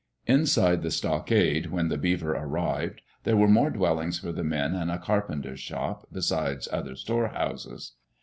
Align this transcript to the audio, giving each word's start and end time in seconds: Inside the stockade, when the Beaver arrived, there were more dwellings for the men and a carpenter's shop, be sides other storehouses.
Inside 0.25 0.81
the 0.81 0.89
stockade, 0.89 1.67
when 1.67 1.89
the 1.89 1.97
Beaver 1.99 2.33
arrived, 2.33 3.01
there 3.23 3.37
were 3.37 3.47
more 3.47 3.69
dwellings 3.69 4.17
for 4.17 4.31
the 4.31 4.43
men 4.43 4.73
and 4.73 4.89
a 4.89 4.97
carpenter's 4.97 5.59
shop, 5.59 6.07
be 6.11 6.21
sides 6.21 6.67
other 6.71 6.95
storehouses. 6.95 7.91